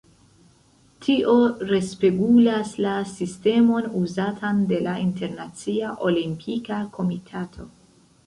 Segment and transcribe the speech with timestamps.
[1.07, 1.33] Tio
[1.71, 7.69] respegulas la sistemon uzatan de la Internacia Olimpika Komitato.